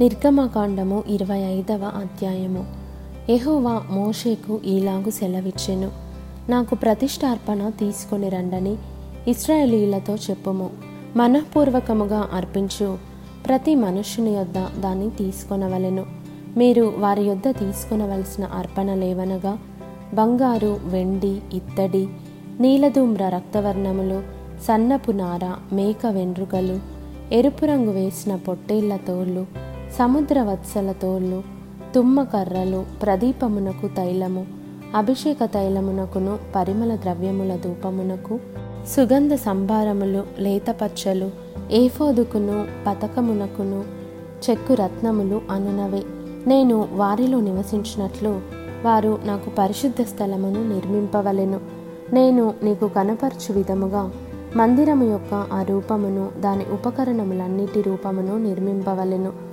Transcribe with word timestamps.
నిర్గమకాండము 0.00 1.04
ఇరవై 1.08 1.38
ఐదవ 1.38 1.92
అధ్యాయము. 1.96 2.64
ఎహోవా 3.28 3.82
మోషేకు 3.90 4.60
ఈలాగు 4.64 5.10
సెలవిచ్చెను. 5.10 5.90
నాకు 6.48 6.74
ప్రతిష్టార్పణ 6.74 7.68
తీసుకొని 7.68 8.28
రండని 8.28 8.76
ఇస్రాయేలీలతో 9.28 10.14
చెప్పుము. 10.14 10.70
మనఃపూర్వకముగా 11.16 12.28
అర్పించు. 12.32 12.98
ప్రతి 13.46 13.74
మనుష్యుని 13.74 14.30
యొద్ద 14.30 14.80
దాన్ని 14.80 15.10
తీసుకొనవలెను. 15.10 16.06
మీరు 16.56 16.94
వారి 16.98 17.22
యొద్ద 17.22 17.50
తీసుకొనవలసిన 17.50 18.44
అర్పణ 18.44 18.94
లేవనగా 18.94 19.58
బంగారు 20.14 20.80
వెండి 20.84 21.40
ఇత్తడి 21.54 22.08
నీలధూమ్ర 22.60 23.28
రక్తవర్ణములు 23.28 24.22
సన్నపు 24.62 25.12
నార 25.12 25.74
మేక 25.74 26.06
వెండ్రుకలు 26.06 26.80
ఎరుపు 27.32 27.64
రంగు 27.64 27.90
వేసిన 27.90 28.36
పొట్టేళ్ళ 28.36 28.96
తోళ్ళు 28.96 29.65
సముద్ర 29.92 30.42
వత్సల 30.42 30.92
తోళ్ళు 30.92 31.42
తుమ్మ 31.94 32.22
కర్రలు 32.22 32.84
ప్రదీపమునకు 33.02 33.88
తైలము 33.88 34.46
అభిషేక 34.96 35.44
తైలమునకును 35.44 36.38
పరిమళ 36.56 36.96
ద్రవ్యముల 36.96 37.56
ధూపమునకు 37.56 38.40
సుగంధ 38.96 39.34
సంభారములు 39.34 40.24
లేతపచ్చలు 40.38 41.30
ఏఫోదుకును 41.70 42.66
పతకమునకును 42.86 43.84
చెక్కు 44.50 44.74
రత్నములు 44.74 45.40
అనునవే. 45.50 46.02
నేను 46.46 46.88
వారిలో 46.92 47.40
నివసించినట్లు 47.40 48.40
వారు 48.84 49.18
నాకు 49.24 49.50
పరిశుద్ధ 49.58 50.02
స్థలమును 50.02 50.68
నిర్మింపవలెను. 50.68 51.60
నేను 52.12 52.54
నీకు 52.62 52.88
కనపరచు 52.88 53.52
విధముగా 53.52 54.10
మందిరము 54.56 55.04
యొక్క 55.04 55.46
ఆ 55.52 55.62
రూపమును 55.62 56.28
దాని 56.40 56.64
ఉపకరణములన్నిటి 56.72 57.82
రూపమును 57.82 58.38
నిర్మింపవలెను. 58.38 59.46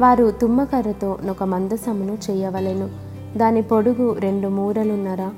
వారు 0.00 0.30
తుమ్మకర్రతో 0.30 1.18
ఒక 1.30 1.42
మందసమును 1.42 2.18
చేయవలెను. 2.30 2.88
దాని 3.38 3.62
పొడుగు 3.62 4.16
రెండు 4.18 4.48
మూరలున్నర 4.48 5.28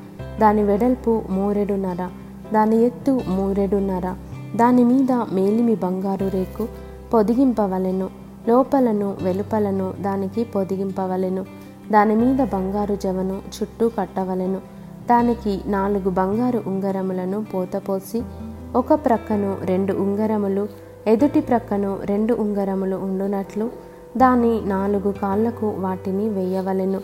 దాని 0.41 0.63
వెడల్పు 0.63 1.23
మూరెడున్నర 1.31 2.09
దాని 2.55 2.83
ఎత్తు 2.83 3.21
మూరెడున్నర 3.29 4.15
దాని 4.57 4.85
మీద 4.85 5.13
మేలిమి 5.13 5.75
బంగారు 5.75 6.29
రేకు 6.29 6.69
పొదిగింపవలెను. 7.15 8.11
లోపలను 8.49 9.17
వెలుపలను 9.23 9.95
దానికి 10.01 10.45
పొదిగింపవలెను. 10.45 11.47
దాని 11.93 12.15
మీద 12.15 12.47
బంగారు 12.53 12.97
జవను 12.97 13.43
చుట్టూ 13.49 13.89
కట్టవలెను. 13.89 14.59
దానికి 15.11 15.61
నాలుగు 15.67 16.11
బంగారు 16.11 16.63
ఉంగరములను 16.67 17.45
పోతపోసి 17.55 18.23
ఒక 18.77 18.95
ప్రక్కను 18.95 19.57
రెండు 19.65 19.93
ఉంగరములు 19.93 20.69
ఎదుటి 21.07 21.41
ప్రక్కను 21.41 21.99
రెండు 22.05 22.35
ఉంగరములు 22.35 22.97
ఉండునట్లు 22.97 23.90
దాని 24.17 24.61
నాలుగు 24.65 25.13
కాళ్ళకు 25.13 25.75
వాటిని 25.79 26.29
వేయవలెను. 26.29 27.01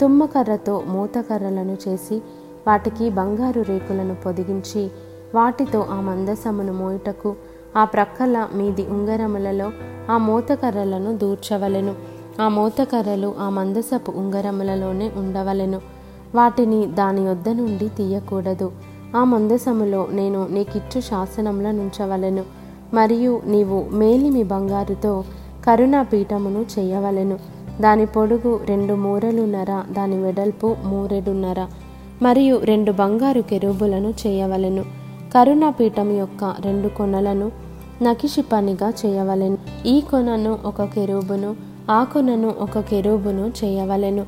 తుమ్మకర్రతో 0.00 0.82
మూతకర్రలను 0.86 1.76
చేసి 1.88 2.22
వాటికి 2.66 3.10
బంగారు 3.10 3.60
రేకులను 3.60 4.14
పొదిగించి 4.14 4.90
వాటితో 5.34 5.86
ఆ 5.90 6.00
మందసమును 6.00 6.72
మోయుటకు 6.72 7.34
ఆ 7.76 7.84
ప్రక్కల 7.84 8.48
మీది 8.54 8.86
ఉంగరములలో 8.86 9.70
ఆ 10.10 10.16
మూతకర్రలను 10.16 11.16
దూర్చవలెను. 11.16 11.94
ఆ 12.40 12.48
మూతకర్రలు 12.48 13.34
ఆ 13.38 13.48
మందసపు 13.48 14.10
ఉంగరములలోనే 14.10 15.12
ఉండవలెను. 15.16 15.80
వాటిని 16.34 16.86
దాని 16.86 17.28
వద్ద 17.28 17.48
నుండి 17.48 17.88
తీయకూడదు. 17.88 18.72
ఆ 19.16 19.24
మందసములో 19.24 20.08
నేను 20.10 20.46
నీకిచ్చు 20.50 21.00
శాసనముల 21.00 21.70
నుంచవలెను. 21.70 22.44
మరియు 22.94 23.40
నీవు 23.46 23.86
మేలిమి 23.92 24.42
బంగారుతో 24.42 25.24
కరుణాపీఠమును 25.64 26.64
చేయవలెను. 26.78 27.38
దాని 27.80 28.06
పొడుగు 28.06 28.60
రెండు 28.64 28.94
మూరలున్నర 28.94 29.82
దాని 29.92 30.22
వెడల్పు 30.22 30.76
మూరెడున్నర 30.84 31.66
మరియు 32.22 32.60
రెండు 32.64 32.92
బంగారు 32.92 33.40
కెరూబులను 33.40 34.14
చేయవలెను. 34.26 34.84
కరుణాపీఠం 35.34 36.10
యొక్క 36.10 36.54
రెండు 36.60 36.88
కొనలను 36.88 37.52
నకిషి 38.02 38.42
పనిగా 38.42 38.92
చేయవలెను. 39.06 39.58
ఈ 39.86 40.00
కొనను 40.00 40.58
ఒక 40.64 40.84
కెరూబును 40.84 41.56
ఆ 41.90 42.04
కొనను 42.04 42.54
ఒక 42.60 42.78
కెరూబును 42.78 43.52
చేయవలెను. 43.64 44.22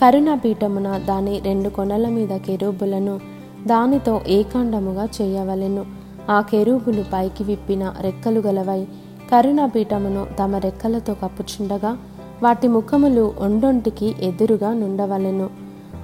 కరుణాపీఠమున 0.00 0.98
దాని 0.98 1.38
రెండు 1.38 1.68
కొనల 1.68 2.08
మీద 2.08 2.36
కెరూబులను 2.36 3.20
దానితో 3.66 4.20
ఏకాండముగా 4.26 5.08
చేయవలెను. 5.22 5.84
ఆ 6.30 6.40
కెరూబులు 6.40 7.04
పైకి 7.12 7.44
విప్పిన 7.44 7.92
రెక్కలు 8.00 8.40
గలవై 8.40 8.86
కరుణాపీఠమును 9.30 10.26
తమ 10.38 10.56
రెక్కలతో 10.56 11.14
కప్పుచుండగా 11.14 11.96
వాటి 12.42 12.68
ముఖములు 12.68 13.34
ఒండొంటికి 13.40 14.14
ఎదురుగా 14.20 14.72
నుండవలెను. 14.72 15.50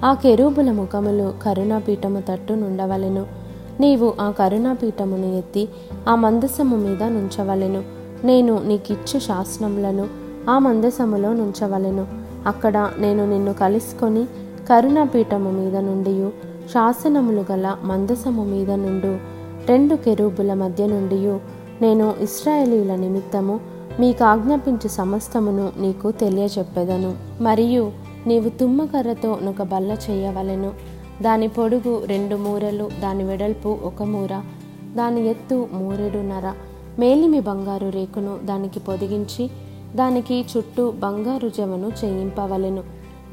ఆ 0.05 0.13
కెరూబుల 0.13 0.71
ముఖములు 0.71 1.33
కరుణాపీఠము 1.43 2.23
తట్టు 2.29 2.53
నుండవలెను. 2.53 3.25
నీవు 3.79 4.13
ఆ 4.21 4.31
కరుణాపీఠమును 4.31 5.37
ఎత్తి 5.37 5.69
ఆ 6.09 6.15
మందసము 6.15 6.75
మీద 6.75 7.03
నుంచవలెను. 7.03 7.83
నేను 8.23 8.61
నీకిచ్చు 8.65 9.19
శాసనములను 9.19 10.07
ఆ 10.49 10.59
మందసములో 10.59 11.33
నుంచవలెను. 11.33 12.07
అక్కడ 12.47 12.91
నేను 12.99 13.29
నిన్ను 13.29 13.53
కలుసుకొని 13.53 14.25
కరుణాపీఠము 14.69 15.51
మీద 15.51 15.75
నుండి 15.75 16.29
శాసనములు 16.69 17.45
గల 17.51 17.75
మందసము 17.83 18.45
మీద 18.45 18.71
నుండు 18.71 19.17
రెండు 19.67 19.95
కెరూబుల 19.95 20.53
మధ్య 20.53 20.87
నుండి 20.87 21.15
నేను 21.81 22.13
ఇస్రాయేలీల 22.21 22.95
నిమిత్తము 22.95 23.59
మీకు 23.99 24.23
ఆజ్ఞాపించు 24.23 24.87
సమస్తమును 24.87 25.71
నీకు 25.77 26.11
తెలియచెప్పెదను. 26.11 27.15
మరియు 27.41 27.91
నీవు 28.27 28.49
తుమ్మకర్రతో 28.49 29.31
ఒక 29.31 29.61
బల్ల 29.61 29.97
చేయవలెను. 30.09 30.71
దాని 31.21 31.47
పొడుగు 31.47 32.05
రెండు 32.05 32.35
మూరలు 32.35 32.89
దాని 33.01 33.23
వెడల్పు 33.23 33.77
ఒక 33.83 34.03
మూర 34.03 34.41
దాని 34.95 35.27
ఎత్తు 35.27 35.67
మూరెడున్నర. 35.73 36.53
మేలిమి 36.99 37.39
బంగారు 37.39 37.89
రేకును 37.89 38.37
దానికి 38.45 38.79
పొదిగించి 38.79 39.49
దానికి 39.95 40.45
చుట్టూ 40.57 40.91
బంగారు 40.91 41.49
జవను 41.49 42.05
చేయింపవలెను. 42.05 42.83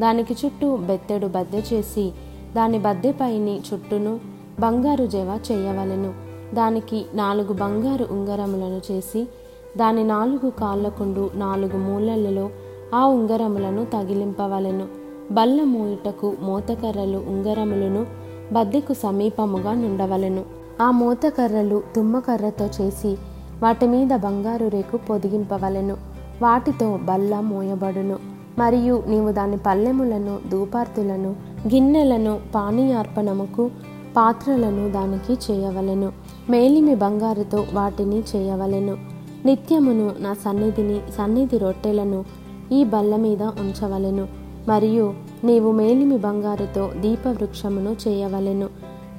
దానికి 0.01 0.37
చుట్టూ 0.45 0.77
బెత్తెడు 0.77 1.27
బద్దె 1.27 1.63
చేసి 1.73 2.13
దాని 2.57 2.79
బద్దెపైని 2.79 3.61
చుట్టూను 3.75 4.21
బంగారు 4.61 5.07
జవ 5.07 5.39
చేయవలెను. 5.53 6.28
దానికి 6.55 7.07
నాలుగు 7.15 7.53
బంగారు 7.53 8.07
ఉంగరములను 8.11 8.93
చేసి 8.93 9.29
దాని 9.77 10.05
నాలుగు 10.05 10.51
కాళ్ళకుండు 10.51 11.31
నాలుగు 11.35 11.77
మూలలలో 11.77 12.51
ఆ 12.95 13.07
ఉంగరములను 13.07 13.85
తగిలింపవలెను. 13.85 14.87
బల్ల 15.33 15.63
మూయుటకు 15.63 16.35
మోతకర్రలు 16.41 17.19
ఉంగరములను 17.19 18.07
బద్దెకు 18.53 18.93
సమీపముగా 18.93 19.73
నుండవలెను. 19.75 20.45
ఆ 20.83 20.91
మోతకర్రలు 20.91 21.83
తుమ్మకర్రతో 21.97 22.67
చేసి 22.67 23.19
వాటి 23.63 23.87
మీద 23.87 24.09
బంగారు 24.17 24.69
రేకు 24.69 24.97
పొదిగింపవలెను. 24.97 25.97
వాటితో 26.43 26.99
బల్ల 27.03 27.41
మోయబడును. 27.41 28.19
మరియు 28.59 29.03
నీవు 29.09 29.31
దాని 29.31 29.57
పల్లెములను 29.57 30.39
దూపార్తులను 30.49 31.37
గిన్నెలను 31.75 32.41
పానీయార్పణముకు 32.55 33.71
పాత్రలను 34.17 34.91
దానికి 34.91 35.33
చేయవలెను. 35.33 36.13
మేలిమి 36.51 36.95
బంగారుతో 36.95 37.67
వాటిని 37.75 38.23
చేయవలెను. 38.37 38.97
నిత్యమును 39.45 40.13
నా 40.21 40.35
సన్నిధిని 40.35 41.01
సన్నిధి 41.19 41.59
రొట్టెలను 41.59 42.25
ఈ 42.73 42.85
బల్ల 42.85 43.17
మీద 43.17 43.43
ఉంచవలెను. 43.43 44.29
మరియు 44.69 45.15
నీవు 45.45 45.73
మేలిమి 45.73 46.17
బంగారుతో 46.17 46.91
దీపవృక్షమును 47.01 47.97
చేయవలెను. 48.09 48.69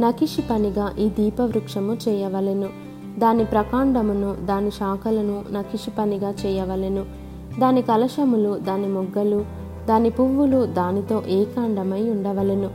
నకిషి 0.01 0.41
పనిగా 0.41 0.91
ఈ 0.99 1.09
దీపవృక్షము 1.09 1.97
చేయవలెను. 2.07 2.69
దాని 3.19 3.45
ప్రకాండమును 3.45 4.45
దాని 4.45 4.71
శాఖలను 4.71 5.43
నకిషి 5.51 5.91
పనిగా 5.91 6.33
చేయవలెను. 6.45 7.05
దాని 7.59 7.81
కలశములు 7.81 8.57
దాని 8.57 8.87
మొగ్గలు 8.87 9.45
దాని 9.89 10.09
పువ్వులు 10.09 10.65
దానితో 10.65 11.23
ఏకాండమై 11.27 12.09
ఉండవలెను. 12.09 12.69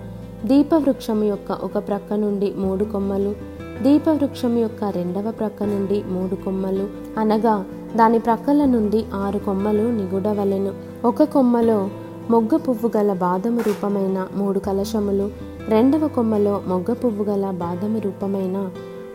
దీపవృక్షము 0.47 1.25
యొక్క 1.25 1.53
ఒక 1.53 1.79
ప్రక్క 1.79 2.13
నుండి 2.13 2.55
మూడు 2.57 2.85
కొమ్మలు 2.85 3.54
దీపవృక్షం 3.83 4.59
యొక్క 4.59 4.85
రెండవ 4.85 5.31
ప్రక్క 5.31 5.63
నుండి 5.63 6.03
మూడు 6.09 6.35
కొమ్మలు. 6.35 6.89
అనగా 7.19 7.65
దాని 7.97 8.19
ప్రక్కల 8.19 8.65
నుండి 8.65 9.05
ఆరు 9.15 9.39
కొమ్మలు 9.39 9.83
నిగుడవలెను. 9.83 10.73
ఒక 11.05 11.23
కొమ్మలో 11.23 11.89
మొగ్గ 12.31 12.57
పువ్వు 12.57 12.91
గల 12.97 13.13
బాదము 13.13 13.61
రూపమైన 13.61 14.27
మూడు 14.37 14.59
కలశములు 14.59 15.31
రెండవ 15.69 16.09
కొమ్మలో 16.09 16.63
మొగ్గ 16.67 16.93
పువ్వు 16.93 17.25
గల 17.25 17.51
బాదము 17.51 17.99
రూపమైన 17.99 18.71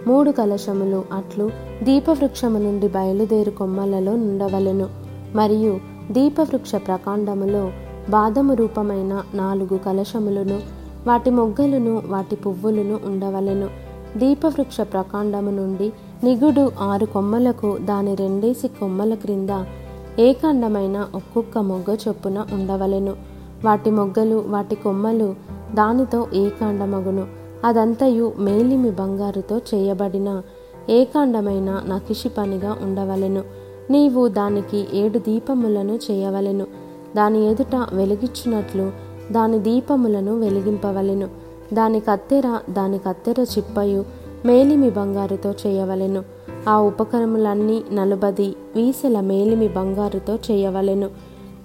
మూడు 0.08 0.32
కలశములు 0.32 1.04
అట్లు 1.12 1.52
దీపవృక్షము 1.84 2.58
నుండి 2.60 2.88
బయలుదేరు 2.88 3.52
కొమ్మలలో 3.52 4.16
నుండవలెను. 4.16 4.90
మరియు 5.36 5.80
దీపవృక్ష 6.12 6.76
ప్రకాండములో 6.76 7.72
బాదము 8.10 8.54
రూపమైన 8.54 9.24
నాలుగు 9.34 9.78
కలశములను 9.78 10.60
వాటి 11.08 11.30
మొగ్గలను 11.30 12.02
వాటి 12.06 12.36
పువ్వులను 12.36 13.00
ఉండవలెను. 13.06 13.89
దీపవృక్ష 14.18 14.82
ప్రకాండము 14.82 15.52
నుండి 15.52 15.94
నిగుడు 16.24 16.72
ఆరు 16.80 17.06
కొమ్మలకు 17.06 17.78
దాని 17.78 18.16
రెండేసి 18.16 18.68
కొమ్మల 18.68 19.14
క్రింద 19.14 19.50
ఏకాండమైన 20.20 21.08
ఒక్కొక్క 21.16 21.58
మొగ్గ 21.58 21.96
చొప్పున 22.08 22.46
ఉండవలెను. 22.54 23.16
వాటి 23.66 23.92
మొగ్గలు 23.92 24.44
వాటి 24.48 24.76
కొమ్మలు 24.76 25.36
దానితో 25.76 26.28
ఏకాండమగును. 26.34 27.28
అదంతయు 27.64 28.34
మేలిమి 28.40 28.92
బంగారుతో 28.92 29.58
చేయబడిన 29.58 30.42
ఏకాండమైన 30.90 31.82
నకిషి 31.88 32.30
పనిగా 32.30 32.78
ఉండవలెను. 32.84 33.44
నీవు 33.92 34.28
దానికి 34.28 34.88
ఏడు 34.94 35.20
దీపములను 35.20 36.00
చేయవలెను. 36.12 36.66
దాని 37.16 37.52
ఎదుట 37.52 37.76
వెలిగించినట్లు 37.94 38.92
దాని 39.32 39.60
దీపములను 39.60 40.40
వెలిగింపవలెను. 40.40 41.49
దాని 41.74 42.00
కత్తెర 42.00 42.60
దాని 42.70 43.00
కత్తెర 43.00 43.46
చిప్పయు 43.58 44.06
మేలిమి 44.46 44.90
బంగారుతో 44.90 45.52
చేయవలెను. 45.52 46.24
ఆ 46.70 46.80
ఉపకరములన్నీ 46.80 47.84
నలుబది 47.94 48.56
వీసెల 48.76 49.20
మేలిమి 49.20 49.68
బంగారుతో 49.68 50.36
చేయవలెను. 50.36 51.10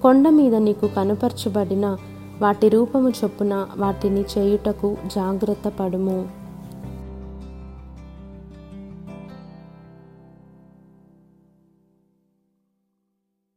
కొండ 0.02 0.28
మీద 0.28 0.54
నీకు 0.54 0.88
కనుపరచబడిన 0.96 1.96
వాటి 2.42 2.68
రూపము 2.68 3.08
చొప్పున 3.08 3.66
వాటిని 3.76 4.24
చేయుటకు 4.38 4.96
జాగ్రత్త 5.14 5.72
పడుము. 5.80 6.43